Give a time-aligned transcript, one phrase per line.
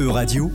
[0.00, 0.50] E-Radio,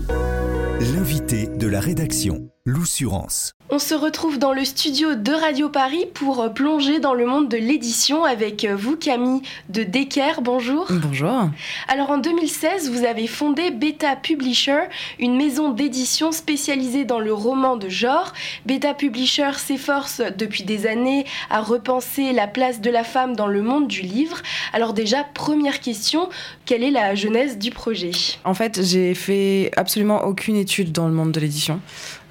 [0.96, 3.54] l'invité de la rédaction, l'Oussurance.
[3.70, 7.58] On se retrouve dans le studio de Radio Paris pour plonger dans le monde de
[7.58, 10.42] l'édition avec vous Camille de Decker.
[10.42, 10.88] Bonjour.
[10.90, 11.50] Bonjour.
[11.88, 14.82] Alors en 2016, vous avez fondé Beta Publisher,
[15.20, 18.34] une maison d'édition spécialisée dans le roman de genre.
[18.66, 23.62] Beta Publisher s'efforce depuis des années à repenser la place de la femme dans le
[23.62, 24.38] monde du livre.
[24.74, 26.30] Alors déjà, première question,
[26.66, 28.12] quelle est la genèse du projet?
[28.44, 31.80] En fait, j'ai fait absolument aucune étude dans le monde de l'édition.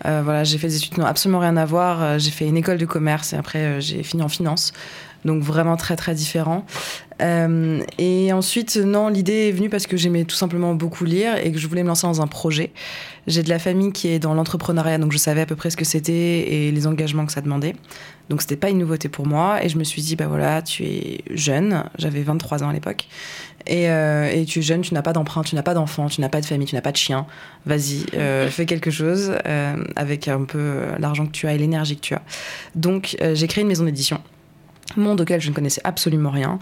[0.06, 2.02] Euh, voilà, j'ai fait des études qui n'ont absolument rien à voir.
[2.02, 4.72] Euh, j'ai fait une école de commerce et après euh, j'ai fini en finance.
[5.24, 6.64] Donc vraiment très très différent.
[7.20, 11.58] et ensuite, non, l'idée est venue parce que j'aimais tout simplement beaucoup lire et que
[11.58, 12.72] je voulais me lancer dans un projet.
[13.26, 15.76] J'ai de la famille qui est dans l'entrepreneuriat, donc je savais à peu près ce
[15.76, 17.74] que c'était et les engagements que ça demandait.
[18.28, 19.64] Donc c'était pas une nouveauté pour moi.
[19.64, 23.06] Et je me suis dit, bah voilà, tu es jeune, j'avais 23 ans à l'époque.
[23.66, 26.20] Et, euh, et, tu es jeune, tu n'as pas d'emprunt, tu n'as pas d'enfant, tu
[26.20, 27.26] n'as pas de famille, tu n'as pas de chien.
[27.64, 31.96] Vas-y, euh, fais quelque chose euh, avec un peu l'argent que tu as et l'énergie
[31.96, 32.22] que tu as.
[32.74, 34.20] Donc j'ai créé une maison d'édition
[34.96, 36.58] monde auquel je ne connaissais absolument rien,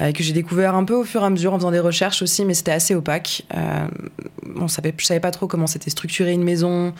[0.00, 2.22] euh, que j'ai découvert un peu au fur et à mesure en faisant des recherches
[2.22, 3.44] aussi, mais c'était assez opaque.
[3.54, 3.86] Euh,
[4.56, 6.92] on savait, savais pas trop comment c'était structuré une maison,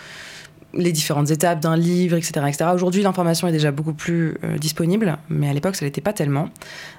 [0.75, 2.33] les différentes étapes d'un livre, etc.
[2.47, 2.71] etc.
[2.75, 6.51] Aujourd'hui, l'information est déjà beaucoup plus euh, disponible, mais à l'époque, ça l'était pas tellement.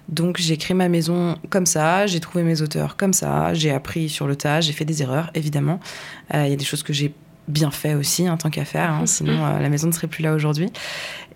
[0.08, 4.10] Donc, j'ai créé ma maison comme ça, j'ai trouvé mes auteurs comme ça, j'ai appris
[4.10, 5.80] sur le tas, j'ai fait des erreurs, évidemment.
[6.34, 7.14] Il y a des choses que j'ai
[7.50, 10.34] bien fait aussi en tant qu'affaire, hein, sinon euh, la maison ne serait plus là
[10.34, 10.72] aujourd'hui.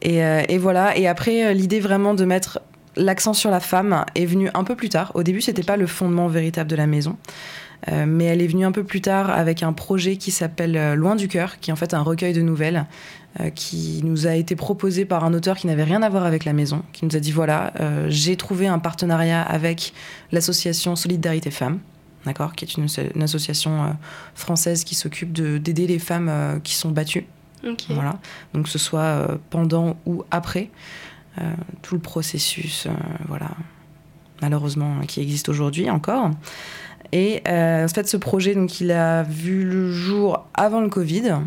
[0.01, 0.97] Et, euh, et, voilà.
[0.97, 2.61] Et après, euh, l'idée vraiment de mettre
[2.95, 5.11] l'accent sur la femme est venue un peu plus tard.
[5.15, 7.17] Au début, c'était pas le fondement véritable de la maison.
[7.91, 11.27] mais elle est venue un peu plus tard avec un projet qui s'appelle Loin du
[11.27, 12.85] cœur, qui est en fait un recueil de nouvelles
[13.55, 16.53] qui nous a été proposé par un auteur qui n'avait rien à voir avec la
[16.53, 17.73] maison, qui nous a dit voilà,
[18.09, 19.93] j'ai trouvé un partenariat avec
[20.31, 21.79] l'association Solidarité Femmes,
[22.25, 23.87] d'accord, qui est une, association euh,
[24.35, 27.25] française qui s'occupe d'aider les femmes euh, qui sont battues.
[27.89, 28.19] Voilà.
[28.53, 30.69] Donc que ce soit euh, pendant ou après
[31.81, 32.87] tout le processus,
[33.27, 33.49] voilà,
[34.43, 36.29] malheureusement qui existe aujourd'hui encore.
[37.11, 41.37] Et en fait, ce projet, donc, il a vu le jour avant le Covid.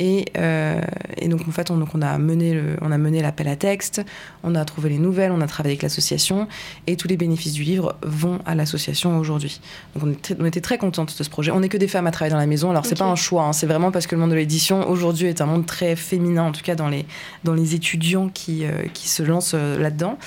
[0.00, 0.80] Euh,
[1.16, 4.02] et, donc, en fait, on, donc on a mené on a mené l'appel à texte,
[4.42, 6.48] on a trouvé les nouvelles, on a travaillé avec l'association,
[6.86, 9.60] et tous les bénéfices du livre vont à l'association aujourd'hui.
[9.94, 11.50] Donc, on, était, on était très contente de ce projet.
[11.50, 13.44] On n'est que des femmes à travailler dans la maison, alors c'est pas un choix,
[13.44, 13.52] hein.
[13.52, 16.52] c'est vraiment parce que le monde de l'édition aujourd'hui est un monde très féminin, en
[16.52, 17.04] tout cas dans les,
[17.44, 20.18] dans les étudiants qui, euh, qui se lancent euh, là-dedans.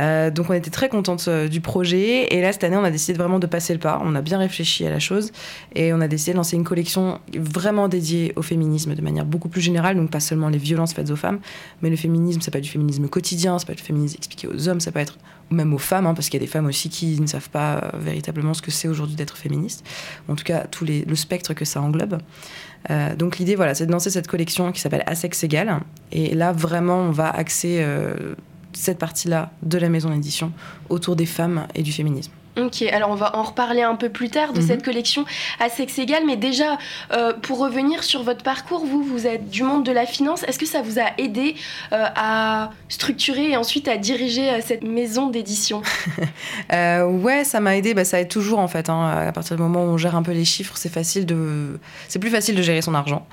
[0.00, 2.34] Euh, donc on était très contente du projet.
[2.34, 4.00] Et là, cette année, on a décidé vraiment de passer le pas.
[4.02, 5.32] On a bien réfléchi à la chose.
[5.74, 9.48] Et on a décidé de lancer une collection vraiment dédiée au féminisme de manière beaucoup
[9.48, 9.96] plus générale.
[9.96, 11.38] Donc pas seulement les violences faites aux femmes,
[11.82, 14.80] mais le féminisme, peut être du féminisme quotidien, peut être du féminisme expliqué aux hommes,
[14.80, 15.18] ça peut être
[15.50, 17.76] même aux femmes, hein, parce qu'il y a des femmes aussi qui ne savent pas
[17.76, 19.84] euh, véritablement ce que c'est aujourd'hui d'être féministe.
[20.28, 22.18] En tout cas, tout les, le spectre que ça englobe.
[23.18, 25.80] donc l'idée, voilà, c'est de lancer cette collection qui s'appelle À sexe égal.
[26.10, 27.84] Et là, vraiment, on va axer
[28.72, 30.52] cette partie-là de la maison d'édition
[30.88, 32.32] autour des femmes et du féminisme.
[32.58, 34.66] Ok, alors on va en reparler un peu plus tard de mhm.
[34.66, 35.24] cette collection
[35.58, 36.76] à sexe égal, mais déjà,
[37.12, 40.58] euh, pour revenir sur votre parcours, vous, vous êtes du monde de la finance, est-ce
[40.58, 41.54] que ça vous a aidé
[41.92, 45.82] euh, à structurer et ensuite à diriger euh, cette maison d'édition?
[46.72, 49.26] Ouais, ça m'a aidé, bah, ça aide toujours en fait, hein.
[49.28, 51.78] à partir du moment où on gère un peu les chiffres, c'est facile de...
[52.08, 53.26] C'est plus facile de gérer son argent.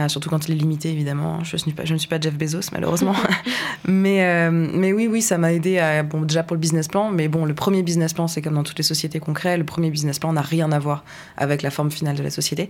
[0.00, 1.44] Euh, surtout quand il est limité, évidemment.
[1.44, 3.14] Je, suis pas, je ne suis pas Jeff Bezos, malheureusement.
[3.86, 7.10] mais, euh, mais oui, oui, ça m'a aidé à, bon, déjà pour le business plan.
[7.10, 9.56] Mais bon, le premier business plan, c'est comme dans toutes les sociétés qu'on crée.
[9.56, 11.04] Le premier business plan n'a rien à voir
[11.36, 12.68] avec la forme finale de la société.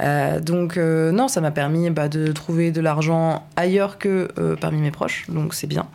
[0.00, 4.28] Euh, donc, non, ça m'a permis bah, de trouver de l'argent ailleurs que
[4.60, 5.26] parmi mes proches.
[5.28, 5.86] Donc, c'est bien.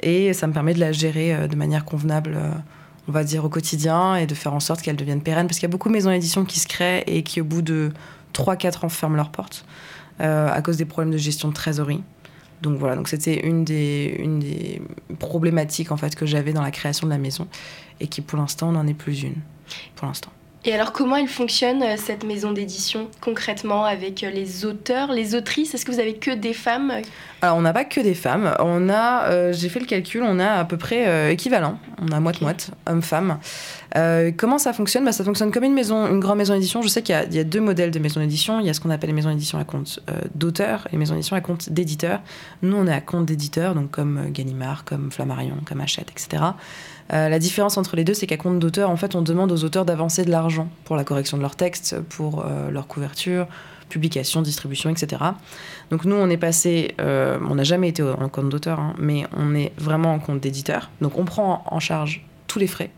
[0.00, 2.38] Et ça me permet de la gérer de manière convenable
[3.08, 5.46] on va dire, au quotidien et de faire en sorte qu'elle devienne pérenne.
[5.46, 7.62] Parce qu'il y a beaucoup de maisons d'édition qui se créent et qui, au bout
[7.62, 7.90] de
[8.34, 9.64] 3-4 ans, ferment leurs portes.
[10.20, 12.02] Euh, à cause des problèmes de gestion de trésorerie.
[12.62, 14.82] Donc voilà, donc c'était une des, une des
[15.18, 17.48] problématiques en fait que j'avais dans la création de la maison
[18.00, 19.36] et qui pour l'instant n'en est plus une.
[19.94, 20.30] Pour l'instant.
[20.66, 25.34] Et alors, comment elle fonctionne, euh, cette maison d'édition, concrètement, avec euh, les auteurs, les
[25.34, 25.74] autrices?
[25.74, 26.92] Est-ce que vous avez que des femmes?
[27.40, 28.54] Alors, on n'a pas que des femmes.
[28.58, 31.78] On a, euh, j'ai fait le calcul, on a à peu près équivalent.
[32.02, 33.38] On a moite-moite, homme-femme.
[34.36, 35.06] comment ça fonctionne?
[35.06, 36.82] Bah, Ça fonctionne comme une maison, une grande maison d'édition.
[36.82, 38.60] Je sais qu'il y, a deux modèles de maison d'édition.
[38.60, 40.00] Il y a ce qu'on appelle les maisons d'édition à compte
[40.34, 42.20] d'auteur et les maisons d'édition à compte d'éditeur.
[42.60, 46.42] Nous, on est à compte d'éditeur, donc comme Gallimard, comme Flammarion, comme Hachette, etc.
[47.12, 49.64] Euh, la différence entre les deux, c'est qu'à compte d'auteur, en fait, on demande aux
[49.64, 53.46] auteurs d'avancer de l'argent pour la correction de leurs textes, pour euh, leur couverture,
[53.88, 55.22] publication, distribution, etc.
[55.90, 59.24] Donc nous, on est passé, euh, on n'a jamais été en compte d'auteur, hein, mais
[59.36, 60.90] on est vraiment en compte d'éditeur.
[61.00, 62.90] Donc on prend en charge tous les frais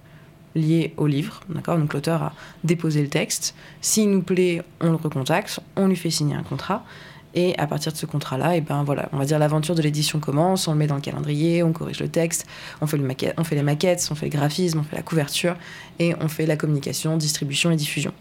[0.54, 1.40] liés au livre.
[1.48, 1.78] D'accord?
[1.78, 2.32] Donc l'auteur a
[2.64, 3.54] déposé le texte.
[3.80, 6.84] S'il nous plaît, on le recontacte, on lui fait signer un contrat.
[7.34, 10.20] Et à partir de ce contrat-là, et ben voilà, on va dire l'aventure de l'édition
[10.20, 12.46] commence, on le met dans le calendrier, on corrige le texte,
[12.80, 15.02] on fait, le maquette, on fait les maquettes, on fait le graphisme, on fait la
[15.02, 15.56] couverture
[15.98, 18.12] et on fait la communication, distribution et diffusion.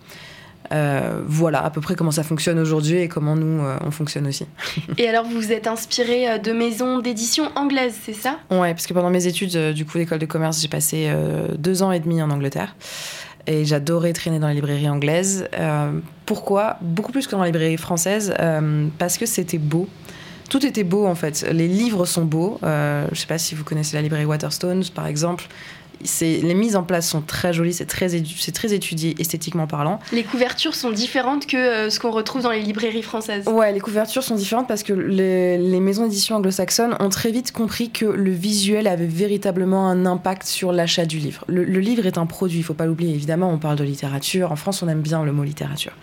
[0.71, 4.27] Euh, voilà à peu près comment ça fonctionne aujourd'hui et comment nous euh, on fonctionne
[4.27, 4.45] aussi.
[4.97, 8.39] et alors vous vous êtes inspiré euh, de maisons d'édition anglaises, c'est ça?
[8.49, 11.11] Ouais, parce que pendant mes études du coup d'école de commerce, j'ai passé
[11.57, 12.75] deux ans et demi en Angleterre
[13.47, 15.47] et j'adorais traîner dans les librairies anglaises.
[16.25, 16.77] pourquoi?
[16.81, 18.33] Beaucoup plus que dans les librairies françaises,
[18.97, 19.87] parce que c'était beau.
[20.49, 21.47] Tout était beau en fait.
[21.51, 22.59] Les livres sont beaux.
[22.61, 25.47] je ne sais pas si vous connaissez la librairie Waterstones par exemple
[26.21, 29.99] les mises en place sont très jolies, c'est très, c'est très étudié esthétiquement parlant.
[30.11, 33.47] Les couvertures sont différentes que euh, ce qu'on retrouve dans les librairies françaises.
[33.47, 37.89] Ouais, les couvertures sont différentes parce que les, maisons d'édition anglo-saxonnes ont très vite compris
[37.89, 41.43] que le visuel avait véritablement un impact sur l'achat du livre.
[41.47, 43.13] Le, livre est un produit, il faut pas l'oublier.
[43.13, 44.51] Évidemment, on parle de littérature.
[44.51, 45.93] En France, on aime bien le mot littérature.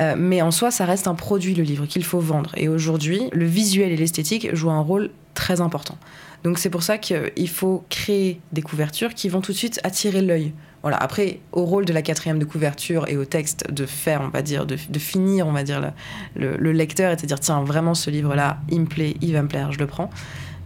[0.00, 2.52] Euh, mais en soi, ça reste un produit, le livre, qu'il faut vendre.
[2.56, 5.96] Et aujourd'hui, le visuel et l'esthétique jouent un rôle très important.
[6.44, 10.22] Donc c'est pour ça qu'il faut créer des couvertures qui vont tout de suite attirer
[10.22, 10.52] l'œil.
[10.82, 10.96] Voilà.
[10.96, 14.42] Après, au rôle de la quatrième de couverture et au texte de faire, on va
[14.42, 15.92] dire, de, finir, on va dire,
[16.34, 19.48] le, lecteur et de dire, tiens, vraiment, ce livre-là, il me plaît, il va me
[19.48, 20.10] plaire, je le prends.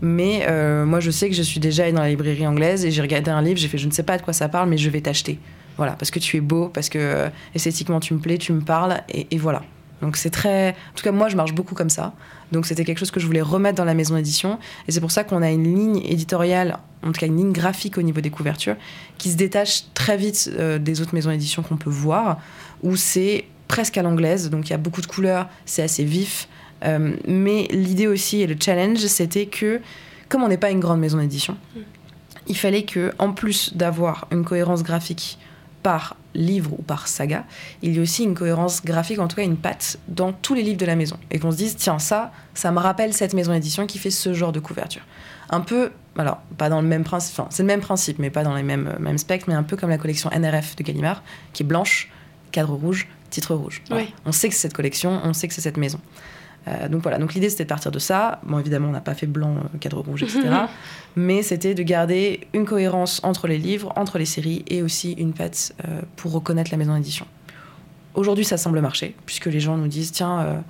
[0.01, 2.91] Mais euh, moi, je sais que je suis déjà allée dans la librairie anglaise et
[2.91, 4.79] j'ai regardé un livre, j'ai fait, je ne sais pas de quoi ça parle, mais
[4.79, 5.39] je vais t'acheter.
[5.77, 8.63] Voilà, parce que tu es beau, parce que euh, esthétiquement tu me plais, tu me
[8.63, 9.63] parles, et voilà.
[10.03, 10.71] Donc c'est très...
[10.71, 12.13] En tout cas, moi, je marche beaucoup comme ça.
[12.53, 14.59] Donc c'était quelque chose que je voulais remettre dans la maison d'édition.
[14.87, 17.99] Et c'est pour ça qu'on a une ligne éditoriale, en tout cas une ligne graphique
[17.99, 18.77] au niveau des couvertures,
[19.19, 22.39] qui se détache très vite euh, des autres maisons d'édition qu'on peut voir,
[22.83, 24.51] où c'est presque à l'anglaise.
[24.51, 26.49] Donc il y a beaucoup de couleurs, c'est assez vif.
[26.85, 29.81] Euh, mais l'idée aussi et le challenge, c'était que,
[30.29, 31.81] comme on n'est pas une grande maison d'édition, mm.
[32.49, 35.39] il fallait que, en plus d'avoir une cohérence graphique
[35.83, 37.45] par livre ou par saga,
[37.83, 40.63] il y a aussi une cohérence graphique, en tout cas une patte dans tous les
[40.63, 41.19] livres de la maison.
[41.31, 44.33] Et qu'on se dise, tiens, ça, ça me rappelle cette maison d'édition qui fait ce
[44.33, 45.03] genre de couverture.
[45.51, 48.43] Un peu, alors, pas dans le même principe, enfin, c'est le même principe, mais pas
[48.43, 51.23] dans les mêmes, euh, mêmes spectres, mais un peu comme la collection NRF de Gallimard,
[51.53, 52.11] qui est blanche,
[52.53, 53.83] cadre rouge, titre rouge.
[54.25, 56.01] On sait que c'est cette collection, on sait que c'est cette maison.
[56.69, 58.41] Euh, donc voilà, donc l'idée c'était de partir de ça.
[58.45, 60.41] Bon, évidemment, on n'a pas fait blanc, euh, cadre rouge, etc.
[61.17, 65.33] mais c'était de garder une cohérence entre les livres, entre les séries et aussi une
[65.33, 67.27] patte euh, pour reconnaître la maison d'édition.
[68.15, 70.65] Aujourd'hui, ça semble marcher, puisque les gens nous disent tiens,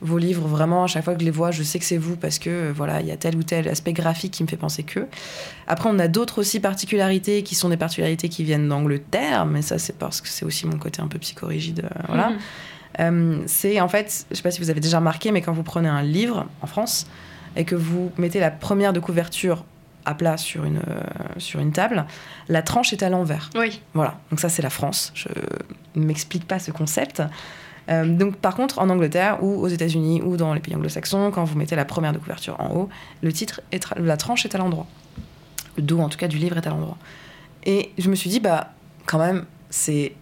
[0.00, 2.16] vos livres, vraiment, à chaque fois que je les vois, je sais que c'est vous
[2.16, 4.82] parce que voilà, il y a tel ou tel aspect graphique qui me fait penser
[4.82, 5.06] que.
[5.66, 9.78] Après, on a d'autres aussi particularités qui sont des particularités qui viennent d'Angleterre, mais ça,
[9.78, 11.86] c'est parce que c'est aussi mon côté un peu psychorigide.
[12.08, 12.32] voilà.
[13.00, 15.52] Euh, c'est en fait, je ne sais pas si vous avez déjà remarqué, mais quand
[15.52, 17.06] vous prenez un livre en France
[17.56, 19.64] et que vous mettez la première de couverture
[20.04, 21.00] à plat sur une, euh,
[21.38, 22.06] sur une table,
[22.48, 23.50] la tranche est à l'envers.
[23.56, 23.80] Oui.
[23.92, 25.12] Voilà, donc ça c'est la France.
[25.14, 25.28] Je
[25.96, 27.22] ne m'explique pas ce concept.
[27.88, 31.44] Euh, donc par contre, en Angleterre ou aux États-Unis ou dans les pays anglo-saxons, quand
[31.44, 32.88] vous mettez la première de couverture en haut,
[33.22, 34.86] le titre est la tranche est à l'endroit.
[35.76, 36.96] Le dos en tout cas du livre est à l'endroit.
[37.64, 38.72] Et je me suis dit bah
[39.06, 40.14] quand même c'est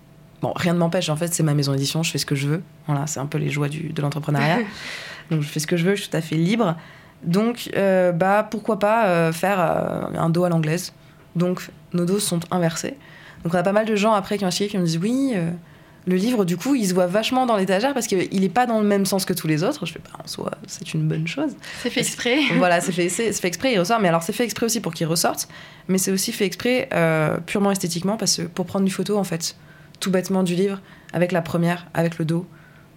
[0.44, 2.46] Bon, rien ne m'empêche, en fait, c'est ma maison d'édition, je fais ce que je
[2.46, 2.62] veux.
[2.86, 4.58] Voilà, c'est un peu les joies du, de l'entrepreneuriat.
[5.30, 6.76] Donc, je fais ce que je veux, je suis tout à fait libre.
[7.22, 10.92] Donc, euh, bah, pourquoi pas euh, faire euh, un dos à l'anglaise
[11.34, 12.94] Donc, nos dos sont inversés.
[13.42, 15.32] Donc, on a pas mal de gens après qui m'ont qui me disent Oui,
[16.04, 18.80] le livre, du coup, il se voit vachement dans l'étagère parce qu'il n'est pas dans
[18.80, 19.86] le même sens que tous les autres.
[19.86, 21.56] Je fais, pas bah, en soi, c'est une bonne chose.
[21.82, 22.40] C'est fait exprès.
[22.58, 23.98] voilà, c'est fait, fait, exprès, il ressort.
[23.98, 25.48] Mais alors, c'est fait exprès aussi pour qu'il ressorte.
[25.88, 26.90] Mais c'est aussi fait exprès
[27.46, 29.56] purement esthétiquement parce que pour prendre une photo, en fait
[30.00, 30.80] tout bêtement du livre,
[31.12, 32.46] avec la première, avec le dos,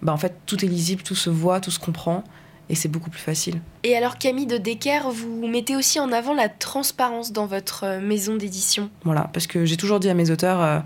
[0.02, 2.24] bah en fait tout est lisible, tout se voit, tout se comprend
[2.68, 3.60] et c'est beaucoup plus facile.
[3.82, 8.00] Et alors Camille de Decker, vous mettez aussi en avant la transparence dans votre euh,
[8.00, 8.90] maison d'édition.
[9.04, 10.80] Voilà, parce que j'ai toujours dit à mes auteurs, euh,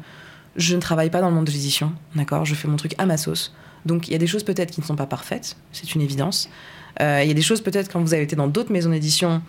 [0.57, 2.45] je ne travaille pas dans le monde de l'édition, d'accord?
[2.45, 3.55] Je fais mon truc à ma sauce.
[3.85, 6.49] Donc il y a des choses peut-être qui ne sont pas parfaites, c'est une évidence.
[7.01, 9.43] Euh, il y a des choses peut-être quand vous avez été dans d'autres maisons d'édition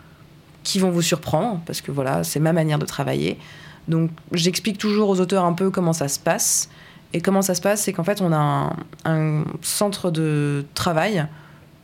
[0.63, 3.37] qui vont vous surprendre, parce que voilà, c'est ma manière de travailler.
[3.87, 6.69] Donc j'explique toujours aux auteurs un peu comment ça se passe.
[7.13, 8.75] Et comment ça se passe, c'est qu'en fait, on a
[9.05, 11.27] un, centre de travail,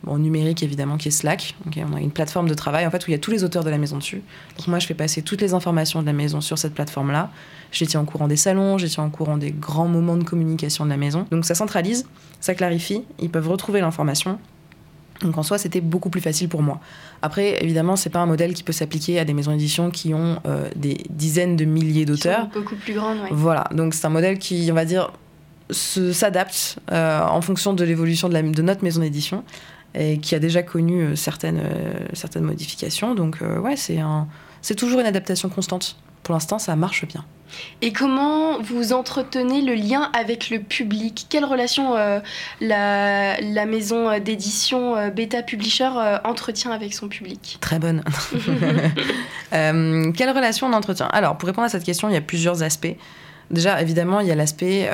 [0.02, 1.54] bon, numérique évidemment, qui est Slack.
[1.76, 3.62] on a une plateforme de travail en fait, où il y a tous les auteurs
[3.62, 4.22] de la maison dessus.
[4.58, 7.30] Donc moi, je fais passer toutes les informations de la maison sur cette plateforme-là.
[7.70, 10.96] Tiens au courant des salons, tiens au courant des grands moments de communication de la
[10.96, 11.26] maison.
[11.30, 12.06] Donc ça centralise,
[12.40, 14.40] ça clarifie, ils peuvent retrouver l'information
[15.20, 16.80] donc en soi, c'était beaucoup plus facile pour moi.
[17.22, 20.40] Après, évidemment, c'est pas un modèle qui peut s'appliquer à des maisons d'édition qui ont
[20.46, 22.48] euh, des dizaines de milliers d'auteurs.
[22.48, 23.28] Beaucoup plus grandes, oui.
[23.32, 25.12] Voilà, donc c'est un modèle qui, on va dire,
[25.70, 29.44] s'adapte euh, en fonction de l'évolution de, de, notre maison d'édition
[29.94, 31.62] et qui a déjà connu euh, certaines,
[32.12, 33.14] certaines modifications.
[33.14, 34.26] Donc ouais, c'est un,
[34.62, 37.24] c'est toujours une adaptation constante pour l'instant, ça marche bien.
[37.82, 41.26] Et comment vous entretenez le lien avec le public?
[41.28, 42.20] Quelle relation euh,
[42.60, 47.58] la, la, maison d'édition euh, Beta Publisher euh, entretient avec son public?
[47.60, 48.02] Très bonne.
[49.50, 51.08] quelle relation on entretient?
[51.08, 52.96] Alors, pour répondre à cette question, il y a plusieurs aspects.
[53.50, 54.88] Déjà, évidemment, il y a l'aspect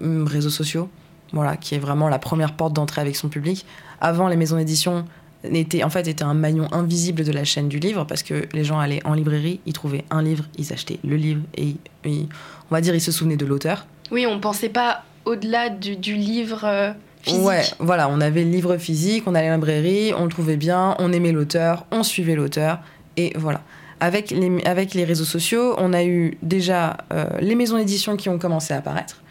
[0.00, 0.88] réseaux sociaux,
[1.32, 3.66] voilà, qui est vraiment la première porte d'entrée avec son public.
[4.00, 5.04] Avant, les maisons d'édition
[5.44, 8.64] était en fait était un maillon invisible de la chaîne du livre parce que les
[8.64, 12.80] gens allaient en librairie, ils trouvaient un livre, ils achetaient le livre et, on va
[12.80, 13.86] dire ils se souvenaient de l'auteur.
[14.10, 16.92] Oui, on pensait pas au-delà du, livre euh,
[17.22, 17.42] physique.
[17.42, 20.56] Ouais, voilà, on avait le livre physique, on allait à la librairie, on le trouvait
[20.56, 22.80] bien, on aimait l'auteur, on suivait l'auteur
[23.16, 23.62] et voilà.
[24.02, 28.30] Avec les, avec les réseaux sociaux, on a eu déjà euh, les maisons d'édition qui
[28.30, 29.22] ont commencé à apparaître,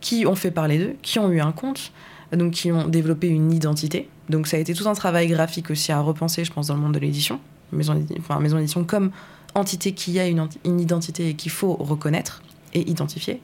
[0.00, 1.92] qui ont fait parler d'eux, qui ont eu un compte,
[2.32, 4.08] donc qui ont développé une identité.
[4.28, 6.80] Donc ça a été tout un travail graphique aussi à repenser, je pense, dans le
[6.80, 7.40] monde de l'édition.
[7.72, 9.10] Maison, enfin, maison d'édition comme
[9.54, 12.42] entité qui a une, une identité et qu'il faut reconnaître
[12.74, 13.40] et identifier.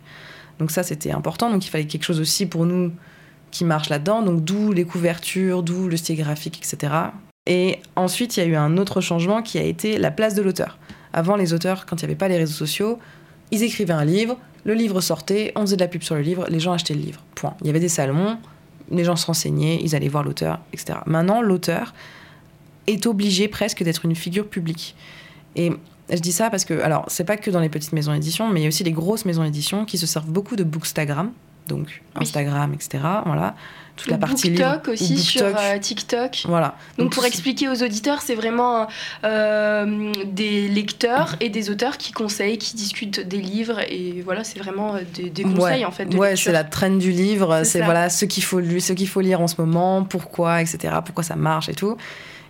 [0.59, 1.51] Donc ça, c'était important.
[1.51, 2.93] Donc il fallait quelque chose aussi pour nous
[3.51, 4.23] qui marche là-dedans.
[4.23, 6.93] Donc d'où les couvertures, d'où le style graphique, etc.
[7.47, 10.43] Et ensuite, il y a eu un autre changement qui a été la place de
[10.43, 10.79] l'auteur.
[11.13, 12.99] Avant, les auteurs, quand il n'y avait pas les réseaux sociaux,
[13.51, 16.47] ils écrivaient un livre, le livre sortait, on faisait de la pub sur le livre,
[16.49, 17.21] les gens achetaient le livre.
[17.35, 17.55] Point.
[17.61, 18.39] Il y avait des salons,
[18.91, 20.99] les gens se renseignaient, ils allaient voir l'auteur, etc.
[21.07, 21.95] Maintenant, l'auteur
[22.87, 24.97] est obligé presque d'être une figure publique.
[25.57, 25.73] Et
[26.11, 28.61] je dis ça parce que, alors, c'est pas que dans les petites maisons d'édition, mais
[28.61, 31.33] il y a aussi les grosses maisons d'édition qui se servent beaucoup de Bookstagram,
[31.69, 33.03] donc Instagram, etc.
[33.25, 33.55] Voilà,
[33.97, 36.45] toute la partie TikTok aussi sur euh, TikTok.
[36.47, 36.77] Voilà.
[36.99, 38.89] Donc, pour expliquer aux auditeurs, c'est vraiment
[39.25, 44.59] euh, des lecteurs et des auteurs qui conseillent, qui discutent des livres et voilà, c'est
[44.59, 45.01] vraiment euh,
[45.31, 46.07] des, conseils en fait.
[46.07, 49.21] De ouais, c'est la traîne du livre, c'est voilà ce qu'il faut ce qu'il faut
[49.21, 50.95] lire en ce moment, pourquoi, etc.
[51.05, 51.97] Pourquoi ça marche et tout.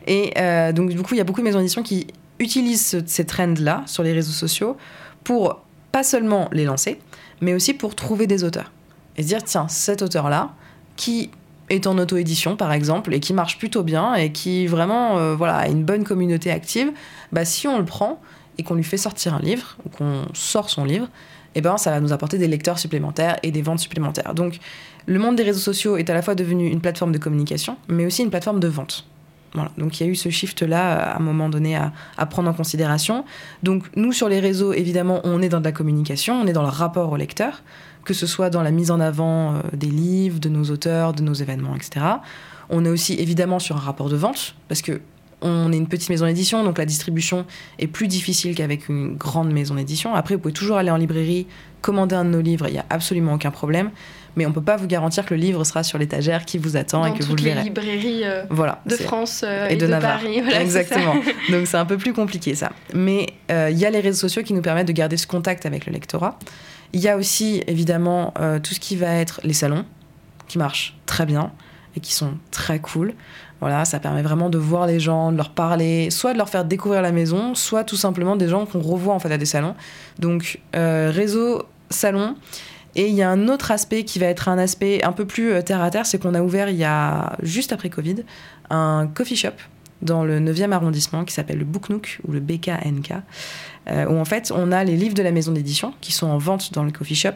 [0.06, 0.32] Et
[0.72, 2.06] donc du coup, il y a beaucoup de maisons d'édition qui
[2.38, 4.76] utilisent ces trends là sur les réseaux sociaux
[5.22, 5.60] pour
[5.92, 6.98] pas seulement les lancer,
[7.40, 8.72] mais aussi pour trouver des auteurs
[9.16, 10.50] et se dire tiens, cet auteur-là,
[10.96, 11.30] qui
[11.70, 15.56] est en auto-édition par exemple, et qui marche plutôt bien, et qui vraiment euh, voilà,
[15.56, 16.92] a une bonne communauté active,
[17.32, 18.20] bah, si on le prend
[18.58, 21.08] et qu'on lui fait sortir un livre, ou qu'on sort son livre,
[21.54, 24.34] eh ben, ça va nous apporter des lecteurs supplémentaires et des ventes supplémentaires.
[24.34, 24.58] Donc
[25.06, 28.06] le monde des réseaux sociaux est à la fois devenu une plateforme de communication, mais
[28.06, 29.06] aussi une plateforme de vente.
[29.54, 29.70] Voilà.
[29.76, 32.54] Donc il y a eu ce shift-là à un moment donné à, à, prendre en
[32.54, 33.24] considération.
[33.62, 36.62] Donc nous, sur les réseaux, évidemment, on est dans de la communication, on est dans
[36.62, 37.62] le rapport au lecteur
[38.04, 41.22] que ce soit dans la mise en avant euh, des livres, de nos auteurs, de
[41.22, 42.06] nos événements, etc.
[42.70, 45.00] On est aussi évidemment sur un rapport de vente, parce que
[45.42, 47.44] on est une petite maison d'édition, donc la distribution
[47.78, 50.14] est plus difficile qu'avec une grande maison d'édition.
[50.14, 51.46] Après, vous pouvez toujours aller en librairie,
[51.80, 53.90] commander un de nos livres, il n'y a absolument aucun problème.
[54.36, 56.76] Mais on ne peut pas vous garantir que le livre sera sur l'étagère qui vous
[56.78, 57.56] attend et que vous le verrez.
[57.56, 60.40] Dans toutes les librairies euh, voilà, de France euh, et, de, Paris.
[60.58, 61.16] Exactement.
[61.50, 62.70] donc c'est un peu plus compliqué ça.
[62.94, 65.84] Mais il y a les réseaux sociaux qui nous permettent de garder ce contact avec
[65.84, 66.38] le lectorat.
[66.92, 69.84] Il y a aussi évidemment euh, tout ce qui va être les salons,
[70.48, 71.52] qui marchent très bien
[71.96, 73.14] et qui sont très cool.
[73.60, 76.64] Voilà, ça permet vraiment de voir les gens, de leur parler, soit de leur faire
[76.64, 79.74] découvrir la maison, soit tout simplement des gens qu'on revoit en fait à des salons.
[80.18, 82.36] Donc euh, réseau, salon.
[82.94, 85.52] Et il y a un autre aspect qui va être un aspect un peu plus
[85.52, 88.16] euh, terre à terre, c'est qu'on a ouvert il y a juste après Covid
[88.68, 89.54] un coffee shop
[90.02, 93.14] dans le 9e arrondissement qui s'appelle le Booknook ou le BKNK,
[93.90, 96.38] euh, où en fait on a les livres de la maison d'édition qui sont en
[96.38, 97.30] vente dans le coffee shop,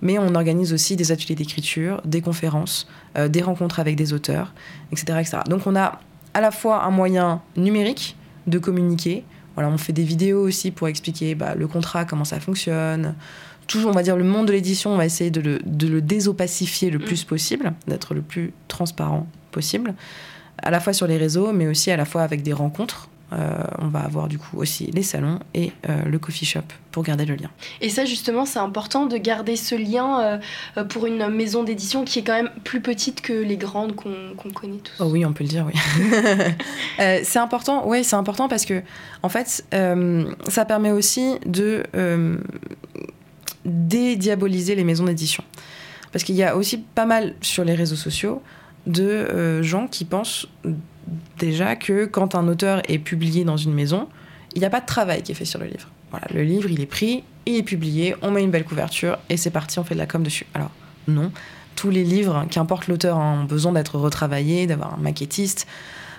[0.00, 2.88] mais on organise aussi des ateliers d'écriture, des conférences,
[3.18, 4.54] euh, des rencontres avec des auteurs,
[4.92, 5.38] etc., etc.
[5.48, 6.00] Donc on a
[6.34, 9.24] à la fois un moyen numérique de communiquer.
[9.54, 13.14] Voilà, on fait des vidéos aussi pour expliquer bah, le contrat, comment ça fonctionne.
[13.66, 16.00] Toujours, on va dire, le monde de l'édition, on va essayer de le, de le
[16.00, 17.04] désopacifier le mm.
[17.04, 19.94] plus possible, d'être le plus transparent possible
[20.62, 23.08] à la fois sur les réseaux, mais aussi à la fois avec des rencontres.
[23.32, 27.02] Euh, on va avoir du coup aussi les salons et euh, le coffee shop pour
[27.02, 27.48] garder le lien.
[27.80, 30.40] Et ça justement c'est important de garder ce lien
[30.76, 34.50] euh, pour une maison d'édition qui est quand même plus petite que les grandes qu'on
[34.52, 34.92] connaît tous.
[35.00, 35.72] Oh oui on peut le dire oui.
[37.24, 38.82] c'est important oui c'est important parce que
[39.22, 39.64] en fait
[40.48, 41.84] ça permet aussi de
[43.64, 45.42] dédiaboliser les maisons d'édition.
[46.10, 48.42] Parce qu'il y a aussi pas mal sur les réseaux sociaux
[48.86, 50.48] de euh, gens qui pensent
[51.38, 54.08] déjà que quand un auteur est publié dans une maison,
[54.54, 55.88] il n'y a pas de travail qui est fait sur le livre.
[56.10, 59.36] Voilà, le livre, il est pris, il est publié, on met une belle couverture et
[59.36, 60.46] c'est parti, on fait de la com dessus.
[60.54, 60.70] Alors,
[61.08, 61.32] non.
[61.74, 65.66] Tous les livres, qu'importe l'auteur, ont besoin d'être retravaillés, d'avoir un maquettiste,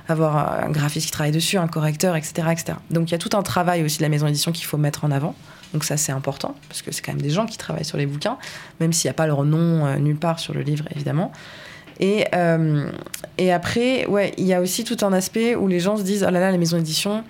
[0.08, 2.74] avoir un graphiste qui travaille dessus, un correcteur, etc., etc.
[2.92, 5.06] Donc il y a tout un travail aussi de la maison d'édition qu'il faut mettre
[5.06, 5.36] en avant.
[5.74, 8.06] Donc ça c'est important, parce que c'est quand même des gens qui travaillent sur les
[8.06, 8.38] bouquins,
[8.80, 11.32] même s'il n'y a pas leur nom euh, nulle part sur le livre, évidemment.
[12.00, 12.90] Et, euh,
[13.38, 14.08] et après,
[14.38, 16.52] il y a aussi tout un aspect où les gens se disent, oh là là,
[16.52, 17.24] les maisons d'édition,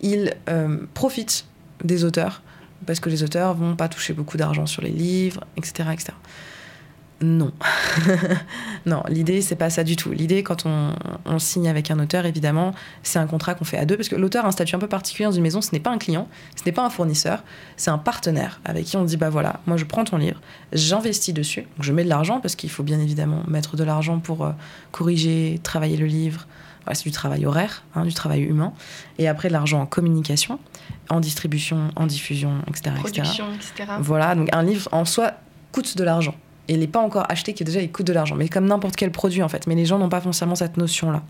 [0.00, 1.46] ils euh, profitent
[1.84, 2.42] des auteurs,
[2.86, 5.88] parce que les auteurs vont pas toucher beaucoup d'argent sur les livres, etc.
[5.92, 6.12] etc.
[7.22, 7.52] Non.
[8.86, 10.10] non, l'idée, c'est pas ça du tout.
[10.10, 10.94] L'idée, quand on,
[11.26, 12.72] on, signe avec un auteur, évidemment,
[13.02, 14.88] c'est un contrat qu'on fait à deux, parce que l'auteur a un statut un peu
[14.88, 15.60] particulier dans une maison.
[15.60, 17.44] Ce n'est pas un client, ce n'est pas un fournisseur,
[17.76, 20.40] c'est un partenaire avec qui on dit bah voilà, moi je prends ton livre,
[20.72, 24.18] j'investis dessus, donc je mets de l'argent, parce qu'il faut bien évidemment mettre de l'argent
[24.18, 24.52] pour euh,
[24.90, 26.46] corriger, travailler le livre.
[26.84, 28.72] Voilà, c'est du travail horaire, hein, du travail humain.
[29.18, 30.58] Et après, de l'argent en communication,
[31.10, 32.96] en distribution, en diffusion, etc.
[32.98, 33.92] Production, etc.
[34.00, 35.32] Voilà, donc un livre en soi
[35.72, 36.34] coûte de l'argent
[36.70, 38.36] et il n'est pas encore acheté, qui déjà il coûte de l'argent.
[38.36, 39.66] Mais comme n'importe quel produit en fait.
[39.66, 41.24] Mais les gens n'ont pas forcément cette notion-là.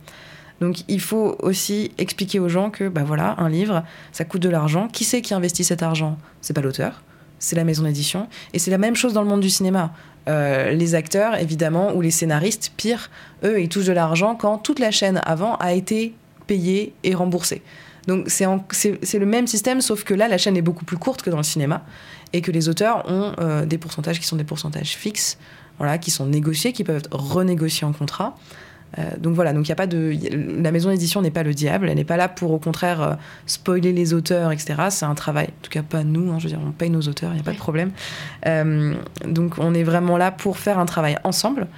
[0.61, 3.83] Donc il faut aussi expliquer aux gens que bah voilà, un livre,
[4.13, 4.87] ça coûte de l'argent.
[4.89, 6.19] Qui c'est qui investit cet argent?
[6.43, 7.03] C'est pas l'auteur,
[7.39, 8.29] c'est la maison d'édition.
[8.53, 9.95] Et c'est la même chose dans le monde du cinéma.
[10.29, 13.11] Euh, les acteurs, évidemment, ou les scénaristes, pire,
[13.43, 16.13] eux, ils touchent de l'argent quand toute la chaîne avant a été
[16.47, 17.63] payée et remboursée.
[18.11, 21.31] Donc c'est le même système, sauf que là, la chaîne est beaucoup plus courte que
[21.31, 21.85] dans le cinéma
[22.33, 25.39] et que les auteurs ont euh, des pourcentages qui sont des pourcentages fixes,
[25.79, 28.37] voilà, qui sont négociés, qui peuvent être renégociés en contrat.
[28.99, 30.13] Euh, donc voilà, donc il y a pas de,
[30.61, 33.15] la maison d'édition n'est pas le diable, elle n'est pas là pour au contraire euh,
[33.47, 34.75] spoiler les auteurs, etc.
[34.91, 37.03] C'est un travail, en tout cas pas nous, hein, je veux dire, on paye nos
[37.03, 37.93] auteurs, il n'y a pas de problème.
[39.25, 41.69] Donc on est vraiment là pour faire un travail ensemble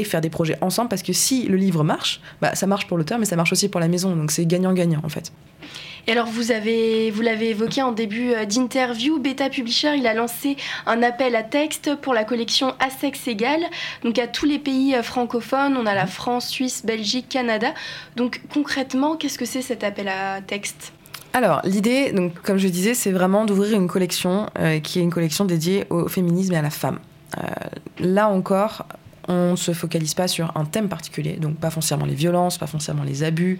[0.00, 2.98] et faire des projets ensemble parce que si le livre marche, bah, ça marche pour
[2.98, 5.32] l'auteur, mais ça marche aussi pour la maison, donc c'est gagnant-gagnant en fait.
[6.08, 10.14] Et alors, vous avez, vous l'avez évoqué en début euh, d'interview, Beta Publisher, il a
[10.14, 10.56] lancé
[10.86, 13.60] un appel à texte pour la collection À sexe égal,
[14.02, 15.76] donc à tous les pays euh, francophones.
[15.76, 17.72] On a la France, Suisse, Belgique, Canada.
[18.16, 20.92] Donc, concrètement, qu'est-ce que c'est cet appel à texte?
[21.34, 25.12] Alors, l'idée, donc, comme je disais, c'est vraiment d'ouvrir une collection euh, qui est une
[25.12, 26.98] collection dédiée au féminisme et à la femme.
[28.00, 28.86] là encore,
[29.28, 32.66] on ne se focalise pas sur un thème particulier, donc pas foncièrement les violences, pas
[32.66, 33.58] foncièrement les abus,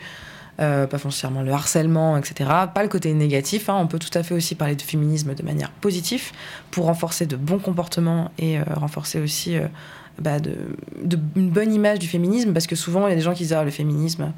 [0.61, 2.51] euh, pas foncièrement le harcèlement, etc.
[2.75, 3.69] Pas le côté négatif.
[3.69, 3.79] Hein.
[3.81, 6.31] On peut tout à fait aussi parler de féminisme de manière positive
[6.71, 9.67] pour renforcer de bons comportements et euh, renforcer aussi euh,
[10.19, 10.37] bah,
[11.37, 13.55] une bonne image du féminisme parce que souvent il y a des gens qui disent
[13.55, 14.33] ah, le féminisme.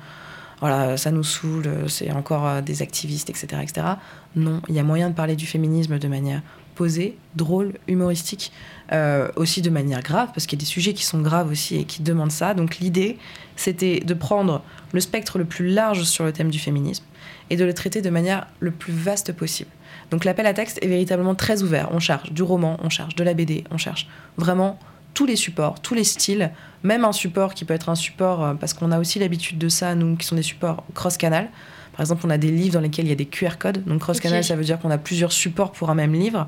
[0.60, 3.86] Voilà, ça nous saoule, c'est encore des activistes, etc., etc.
[4.34, 6.40] Non, il y a moyen de parler du féminisme de manière
[6.74, 8.52] posée, drôle, humoristique,
[9.36, 11.84] aussi de manière grave, parce qu'il y a des sujets qui sont graves aussi et
[11.84, 12.54] qui demandent ça.
[12.54, 13.18] Donc l'idée,
[13.56, 17.04] c'était de prendre le spectre le plus large sur le thème du féminisme
[17.50, 19.70] et de le traiter de manière le plus vaste possible.
[20.10, 21.88] Donc l'appel à texte est véritablement très ouvert.
[21.92, 24.78] On cherche du roman, on cherche de la BD, on cherche vraiment
[25.14, 26.50] tous les supports, tous les styles,
[26.82, 29.68] même un support qui peut être un support, euh, parce qu'on a aussi l'habitude de
[29.68, 31.48] ça, nous, qui sont des supports cross-canal.
[31.96, 33.84] Par exemple, on a des livres dans lesquels il y a des QR codes.
[33.84, 36.46] Donc cross-canal, ça veut dire qu'on a plusieurs supports pour un même livre.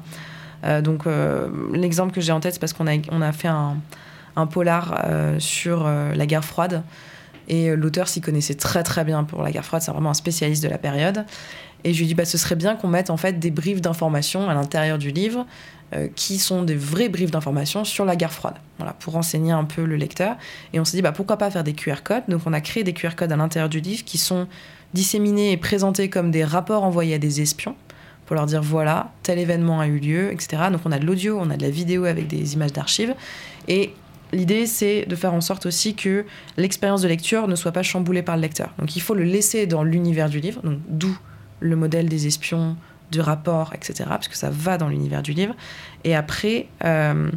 [0.65, 3.49] Euh, donc euh, l'exemple que j'ai en tête, c'est parce qu'on a, on a fait
[3.49, 3.77] un,
[4.51, 5.03] polar
[5.39, 6.83] sur la guerre froide.
[7.49, 10.15] Et euh, l'auteur s'y connaissait très très bien pour la guerre froide, c'est vraiment un
[10.15, 11.25] spécialiste de la période.
[11.85, 14.49] Et je lui dis, bah, ce serait bien qu'on mette en fait des briefs d'informations
[14.49, 15.47] à l'intérieur du livre,
[15.95, 19.65] euh, qui sont des vrais briefs d'informations sur la guerre froide, voilà, pour renseigner un
[19.65, 20.37] peu le lecteur.
[20.73, 22.85] Et on s'est dit, bah, pourquoi pas faire des QR codes Donc on a créé
[22.85, 24.49] des QR codes à l'intérieur du livre qui sont
[24.95, 27.77] disséminés et présentés comme des rapports envoyés à des espions
[28.27, 30.65] pour leur dire voilà, tel événement a eu lieu, etc.
[30.73, 33.15] Donc on a de l'audio, on a de la vidéo avec des images d'archives.
[33.69, 33.93] Et
[34.33, 36.25] L'idée, c'est de faire en sorte aussi que
[36.57, 38.71] l'expérience de lecture ne soit pas chamboulée par le lecteur.
[38.79, 41.17] Donc il faut le laisser dans l'univers du livre, d'où
[41.61, 42.77] le modèle des espions,
[43.11, 45.55] du rapport, etc., parce que ça va dans l'univers du livre.
[46.05, 47.31] Et après, euh,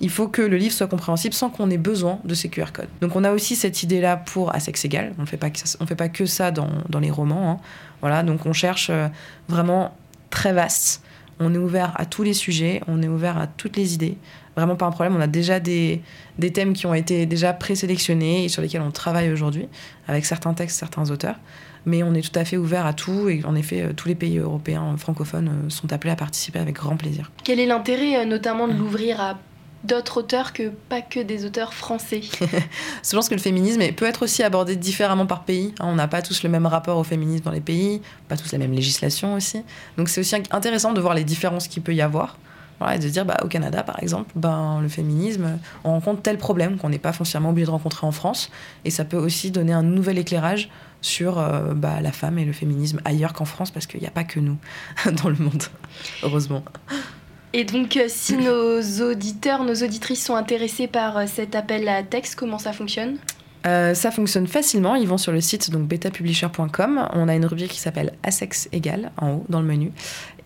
[0.00, 2.88] il faut que le livre soit compréhensible sans qu'on ait besoin de ces QR codes.
[3.00, 5.12] Donc on a aussi cette idée-là pour à sexe égal.
[5.18, 7.52] On ne fait pas que ça, dans, dans les romans.
[7.52, 7.56] Hein.
[8.00, 9.08] Voilà, donc on cherche euh,
[9.48, 9.96] vraiment
[10.30, 11.02] très vaste.
[11.38, 14.16] On est ouvert à tous les sujets, on est ouvert à toutes les idées
[14.56, 15.16] vraiment pas un problème.
[15.16, 16.02] On a déjà des,
[16.38, 19.68] des thèmes qui ont été déjà présélectionnés et sur lesquels on travaille aujourd'hui,
[20.08, 21.36] avec certains textes, certains auteurs.
[21.86, 24.38] Mais on est tout à fait ouvert à tout et en effet, tous les pays
[24.38, 27.30] européens francophones euh, sont appelés à participer avec grand plaisir.
[27.44, 29.38] Quel est l'intérêt euh, notamment de l'ouvrir à
[29.84, 32.20] d'autres auteurs que pas que des auteurs français?
[33.04, 35.74] je pense que le féminisme peut être aussi abordé différemment par pays.
[35.80, 35.86] Hein.
[35.88, 38.58] On n'a pas tous le même rapport au féminisme dans les pays, pas tous la
[38.58, 39.62] même législation aussi.
[39.96, 42.36] Donc c'est aussi intéressant de voir les différences qu'il peut y avoir
[42.90, 46.76] et de dire, bah, au Canada, par exemple, ben, le féminisme, on rencontre tel problème
[46.76, 48.50] qu'on n'est pas foncièrement obligé de rencontrer en France.
[48.84, 50.68] Et ça peut aussi donner un nouvel éclairage
[51.02, 54.10] sur euh, bah, la femme et le féminisme ailleurs qu'en France, parce qu'il n'y a
[54.10, 54.56] pas que nous
[55.22, 55.64] dans le monde,
[56.22, 56.64] heureusement.
[57.54, 62.02] Et donc, euh, si nos auditeurs, nos auditrices sont intéressés par euh, cet appel à
[62.02, 63.18] texte, comment ça fonctionne?
[63.66, 64.94] Euh, ça fonctionne facilement.
[64.94, 67.08] Ils vont sur le site donc betapublisher.com.
[67.12, 69.92] On a une rubrique qui s'appelle Assex égal en haut dans le menu.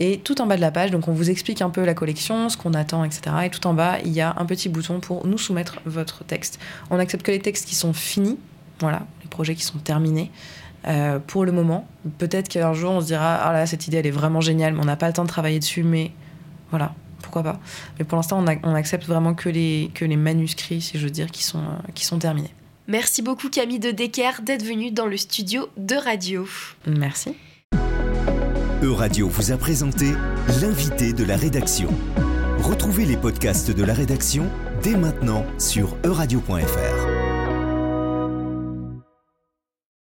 [0.01, 2.49] Et tout en bas de la page, donc on vous explique un peu la collection,
[2.49, 3.37] ce qu'on attend, etc.
[3.45, 6.59] Et tout en bas, il y a un petit bouton pour nous soumettre votre texte.
[6.91, 8.39] On accepte que les textes qui sont finis,
[8.81, 10.31] voilà, les projets qui sont terminés.
[10.87, 11.87] euh, pour le moment.
[12.19, 14.81] Peut-être qu'un jour on se dira ah là cette idée elle est vraiment géniale, mais
[14.81, 16.13] on n'a pas le temps de travailler dessus, mais
[16.71, 17.61] voilà, pourquoi pas.
[17.99, 21.31] Mais pour l'instant on, accepte vraiment que les, que les manuscrits, si je veux dire,
[21.31, 21.63] qui sont,
[21.95, 22.55] qui sont terminés.
[22.89, 26.47] Merci beaucoup Camille de Decker d'être venue dans le studio de radio.
[26.87, 27.35] Merci.
[28.83, 30.13] E-Radio vous a présenté
[30.61, 31.89] l'invité de la rédaction.
[32.59, 34.49] Retrouvez les podcasts de la rédaction
[34.83, 37.16] dès maintenant sur euradio.fr.